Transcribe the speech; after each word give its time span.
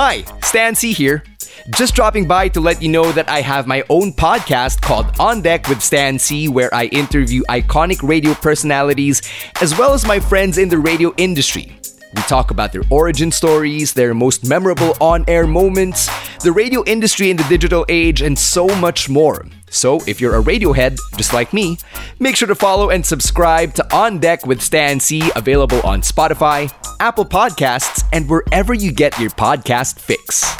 Hi, 0.00 0.22
Stan 0.42 0.76
C 0.76 0.92
here. 0.92 1.24
Just 1.70 1.96
dropping 1.96 2.28
by 2.28 2.46
to 2.50 2.60
let 2.60 2.80
you 2.80 2.88
know 2.88 3.10
that 3.10 3.28
I 3.28 3.40
have 3.40 3.66
my 3.66 3.82
own 3.90 4.12
podcast 4.12 4.80
called 4.80 5.06
On 5.18 5.42
Deck 5.42 5.68
with 5.68 5.82
Stan 5.82 6.20
C, 6.20 6.48
where 6.48 6.72
I 6.72 6.84
interview 6.84 7.42
iconic 7.48 8.08
radio 8.08 8.32
personalities 8.34 9.22
as 9.60 9.76
well 9.76 9.94
as 9.94 10.06
my 10.06 10.20
friends 10.20 10.56
in 10.56 10.68
the 10.68 10.78
radio 10.78 11.12
industry. 11.16 11.77
We 12.14 12.22
talk 12.22 12.50
about 12.50 12.72
their 12.72 12.82
origin 12.90 13.30
stories, 13.30 13.92
their 13.92 14.14
most 14.14 14.48
memorable 14.48 14.94
on 15.00 15.24
air 15.28 15.46
moments, 15.46 16.08
the 16.38 16.52
radio 16.52 16.82
industry 16.84 17.30
in 17.30 17.36
the 17.36 17.44
digital 17.44 17.84
age, 17.88 18.22
and 18.22 18.38
so 18.38 18.66
much 18.76 19.08
more. 19.08 19.46
So, 19.70 20.00
if 20.06 20.20
you're 20.20 20.36
a 20.36 20.42
Radiohead, 20.42 20.98
just 21.16 21.34
like 21.34 21.52
me, 21.52 21.78
make 22.18 22.36
sure 22.36 22.48
to 22.48 22.54
follow 22.54 22.90
and 22.90 23.04
subscribe 23.04 23.74
to 23.74 23.94
On 23.94 24.18
Deck 24.18 24.46
with 24.46 24.62
Stan 24.62 24.98
C, 24.98 25.30
available 25.36 25.80
on 25.82 26.00
Spotify, 26.00 26.72
Apple 27.00 27.26
Podcasts, 27.26 28.04
and 28.12 28.28
wherever 28.28 28.72
you 28.72 28.90
get 28.90 29.18
your 29.18 29.30
podcast 29.30 30.00
fix. 30.00 30.57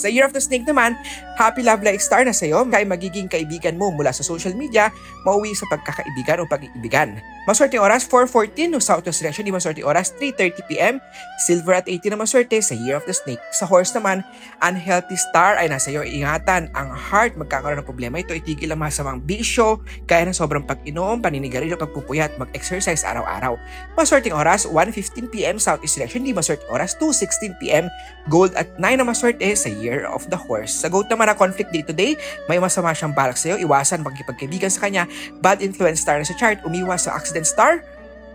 Sa 0.00 0.08
Year 0.08 0.24
of 0.24 0.32
the 0.32 0.40
Snake 0.40 0.64
naman, 0.64 0.96
happy 1.36 1.60
love 1.60 1.84
life 1.84 2.00
star 2.00 2.24
na 2.24 2.32
sa'yo 2.32 2.64
kaya 2.72 2.88
magiging 2.88 3.28
kaibigan 3.28 3.76
mo 3.76 3.92
mula 3.92 4.16
sa 4.16 4.24
social 4.24 4.56
media, 4.56 4.88
mauwi 5.28 5.52
sa 5.52 5.68
pagkakaibigan 5.68 6.40
o 6.40 6.48
pag-iibigan. 6.48 7.20
Maswerte 7.48 7.80
oras 7.80 8.04
4.14 8.04 8.68
no 8.68 8.84
Southwest 8.84 9.24
Direction, 9.24 9.48
di 9.48 9.52
maswerte 9.52 9.80
oras 9.80 10.12
3.30pm, 10.20 11.00
Silver 11.40 11.80
at 11.80 11.88
18 11.88 12.12
na 12.12 12.20
maswerte 12.20 12.60
sa 12.60 12.76
Year 12.76 13.00
of 13.00 13.08
the 13.08 13.16
Snake. 13.16 13.40
Sa 13.56 13.64
horse 13.64 13.96
naman, 13.96 14.20
unhealthy 14.60 15.16
star 15.16 15.56
ay 15.56 15.72
nasa 15.72 15.88
iyo 15.88 16.04
ingatan. 16.04 16.68
Ang 16.76 16.92
heart 16.92 17.40
magkakaroon 17.40 17.80
ng 17.80 17.88
problema 17.88 18.20
ito, 18.20 18.36
itigil 18.36 18.68
ang 18.76 18.84
masamang 18.84 19.24
bisyo, 19.24 19.80
kaya 20.04 20.28
ng 20.28 20.36
sobrang 20.36 20.68
pag-inom, 20.68 21.24
paninigarilyo, 21.24 21.80
pagpupuyat, 21.80 22.36
mag-exercise 22.36 23.08
araw-araw. 23.08 23.56
Maswerteng 23.96 24.36
oras 24.36 24.68
1.15pm 24.68 25.56
Southeast 25.56 25.96
Direction, 25.96 26.20
di 26.28 26.36
maswerteng 26.36 26.68
oras 26.68 26.92
2.16pm, 27.00 27.88
Gold 28.28 28.52
at 28.52 28.68
9 28.76 29.00
na 29.00 29.04
maswerte 29.08 29.48
sa 29.56 29.72
Year 29.72 30.04
of 30.04 30.28
the 30.28 30.36
Horse. 30.36 30.76
Sa 30.76 30.92
goat 30.92 31.08
naman 31.08 31.32
na 31.32 31.34
conflict 31.34 31.72
day 31.72 31.80
to 31.80 31.96
day, 31.96 32.20
may 32.52 32.60
masama 32.60 32.92
siyang 32.92 33.16
balak 33.16 33.40
sa 33.40 33.56
iyo, 33.56 33.64
iwasan 33.64 34.04
magkipagkaibigan 34.04 34.68
sa 34.68 34.84
kanya, 34.84 35.08
bad 35.40 35.64
influence 35.64 36.04
star 36.04 36.20
na 36.20 36.28
sa 36.28 36.36
chart, 36.36 36.60
umiwas 36.68 37.08
sa 37.08 37.16
accident 37.30 37.46
star, 37.46 37.86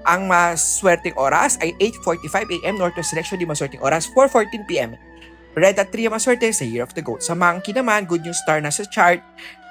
ang 0.07 0.31
maswerteng 0.31 1.19
oras 1.19 1.59
ay 1.59 1.75
8.45am 1.83 2.79
Northwest 2.79 3.11
Direction, 3.11 3.35
di 3.35 3.43
maswerteng 3.43 3.83
oras 3.83 4.07
4.14pm. 4.07 4.95
Red 5.55 5.75
at 5.75 5.91
3 5.91 6.07
ang 6.07 6.15
maswerte 6.15 6.47
sa 6.55 6.63
Year 6.63 6.87
of 6.87 6.95
the 6.95 7.03
Goat. 7.03 7.19
Sa 7.19 7.35
Monkey 7.35 7.75
naman, 7.75 8.07
good 8.07 8.23
news 8.23 8.39
star 8.39 8.63
na 8.63 8.71
sa 8.71 8.87
chart, 8.87 9.19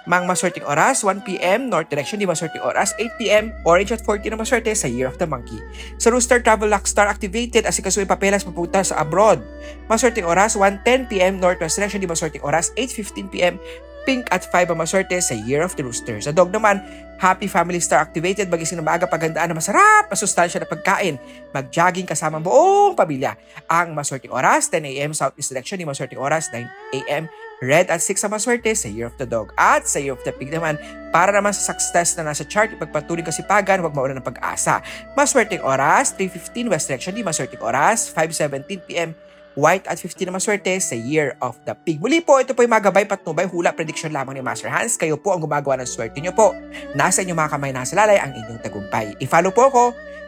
Mang 0.04 0.28
maswerteng 0.28 0.68
oras, 0.68 1.00
1pm, 1.00 1.72
north 1.72 1.88
direction 1.88 2.20
di 2.20 2.28
maswerteng 2.28 2.60
oras, 2.60 2.92
8pm, 3.00 3.56
orange 3.64 3.96
at 3.96 4.04
14 4.04 4.28
na 4.28 4.36
maswerte 4.36 4.68
sa 4.76 4.84
Year 4.84 5.08
of 5.08 5.16
the 5.16 5.24
Monkey. 5.24 5.56
Sa 5.96 6.12
Rooster 6.12 6.44
Travel 6.44 6.68
Lock 6.68 6.84
Star 6.84 7.08
activated 7.08 7.64
as 7.64 7.80
ikasuin 7.80 8.04
papelas 8.04 8.44
papunta 8.44 8.84
sa 8.84 9.00
abroad. 9.00 9.40
Maswerteng 9.88 10.28
oras, 10.28 10.60
1.10pm, 10.60 11.40
northwest 11.40 11.80
direction 11.80 12.04
di 12.04 12.08
maswerteng 12.08 12.44
oras, 12.44 12.68
8.15pm, 12.76 13.56
pink 14.04 14.28
at 14.30 14.44
5 14.46 14.72
ang 14.72 14.78
maswerte 14.78 15.16
sa 15.20 15.34
Year 15.34 15.64
of 15.64 15.74
the 15.76 15.84
Rooster. 15.84 16.20
Sa 16.20 16.30
dog 16.30 16.52
naman, 16.52 16.80
Happy 17.18 17.48
Family 17.48 17.80
Star 17.80 18.04
activated, 18.04 18.52
magising 18.52 18.78
na 18.78 18.84
maaga 18.84 19.08
pagandaan 19.08 19.50
na 19.50 19.56
masarap, 19.56 20.12
masustansya 20.12 20.60
na 20.60 20.68
pagkain, 20.68 21.16
mag-jogging 21.56 22.04
kasama 22.04 22.38
ang 22.38 22.44
buong 22.44 22.92
pamilya. 22.92 23.36
Ang 23.66 23.96
maswerteng 23.96 24.32
oras, 24.32 24.68
10am, 24.68 25.16
southeast 25.16 25.50
direction 25.50 25.80
di 25.80 25.88
maswerteng 25.88 26.20
oras, 26.20 26.52
9am, 26.52 27.26
Red 27.64 27.88
at 27.88 28.02
6 28.02 28.28
ang 28.28 28.32
maswerte 28.34 28.76
sa 28.76 28.90
Year 28.90 29.08
of 29.08 29.16
the 29.16 29.24
Dog. 29.24 29.54
At 29.56 29.88
sa 29.88 30.02
Year 30.02 30.12
of 30.12 30.20
the 30.26 30.34
Pig 30.34 30.52
naman, 30.52 30.76
para 31.14 31.32
naman 31.32 31.54
sa 31.54 31.72
success 31.72 32.18
na 32.18 32.26
nasa 32.26 32.44
chart, 32.44 32.74
ipagpatuloy 32.74 33.24
kasipagan, 33.24 33.80
huwag 33.80 33.94
mawala 33.94 34.18
ng 34.18 34.26
pag-asa. 34.26 34.82
Maswerteng 35.14 35.62
oras, 35.62 36.12
3.15 36.18 36.68
West 36.68 36.90
Direction, 36.90 37.14
di 37.14 37.22
maswerteng 37.22 37.62
oras, 37.62 38.10
5.17pm, 38.10 39.16
White 39.54 39.86
at 39.86 40.02
15 40.02 40.26
na 40.26 40.34
maswerte 40.34 40.74
sa 40.82 40.98
Year 40.98 41.38
of 41.38 41.54
the 41.62 41.74
Pig. 41.86 42.02
Muli 42.02 42.18
po, 42.18 42.42
ito 42.42 42.50
po 42.58 42.66
yung 42.66 42.74
mga 42.74 42.90
gabay 42.90 43.06
patnubay 43.06 43.46
hula 43.46 43.70
prediction 43.70 44.10
lamang 44.10 44.34
ni 44.34 44.42
Master 44.42 44.66
Hans. 44.66 44.98
Kayo 44.98 45.14
po 45.14 45.30
ang 45.30 45.38
gumagawa 45.38 45.78
ng 45.78 45.86
swerte 45.86 46.18
nyo 46.18 46.34
po. 46.34 46.50
Nasa 46.98 47.22
inyong 47.22 47.38
mga 47.38 47.50
kamay 47.54 47.70
nasa 47.70 47.94
lalay 47.94 48.18
ang 48.18 48.34
inyong 48.34 48.58
tagumpay. 48.66 49.14
I-follow 49.22 49.54
po 49.54 49.70
ako 49.70 49.84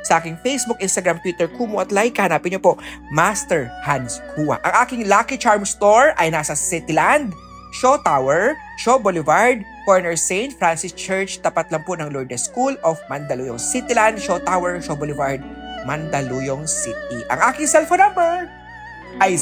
sa 0.06 0.22
aking 0.22 0.38
Facebook, 0.46 0.78
Instagram, 0.78 1.18
Twitter, 1.26 1.50
Kumu 1.50 1.82
at 1.82 1.90
like. 1.90 2.14
Hanapin 2.22 2.54
nyo 2.54 2.62
po 2.62 2.72
Master 3.10 3.66
Hans 3.82 4.22
Kua. 4.38 4.62
Ang 4.62 4.74
aking 4.86 5.02
Lucky 5.10 5.34
Charm 5.34 5.66
Store 5.66 6.14
ay 6.22 6.30
nasa 6.30 6.54
Cityland, 6.54 7.34
Shaw 7.74 7.98
Tower, 8.06 8.54
Shaw 8.78 9.02
Boulevard, 9.02 9.58
Corner 9.82 10.14
St. 10.14 10.54
Francis 10.54 10.94
Church, 10.94 11.42
tapat 11.42 11.66
lang 11.74 11.82
po 11.82 11.98
ng 11.98 12.14
Lourdes 12.14 12.46
School 12.46 12.78
of 12.86 13.02
Mandaluyong 13.10 13.58
Cityland, 13.58 14.22
Shaw 14.22 14.38
Tower, 14.46 14.78
Shaw 14.78 14.94
Boulevard, 14.94 15.42
Mandaluyong 15.82 16.62
City. 16.70 17.26
Ang 17.26 17.42
aking 17.42 17.66
cellphone 17.66 18.06
number 18.06 18.46
ay 19.20 19.36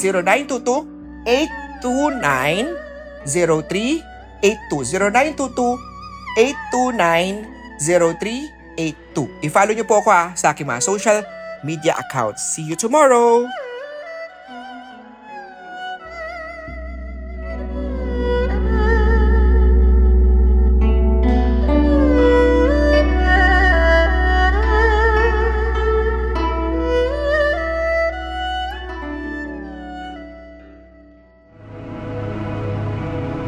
0922-829-0382. 1.25 4.03
0922-829-0382. 7.81 9.17
I-follow 9.41 9.73
nyo 9.73 9.85
po 9.87 10.03
ako 10.03 10.09
ha 10.11 10.35
sa 10.35 10.51
aking 10.53 10.67
mga 10.67 10.81
social 10.83 11.23
media 11.65 11.95
accounts. 11.97 12.53
See 12.53 12.67
you 12.67 12.77
tomorrow! 12.77 13.64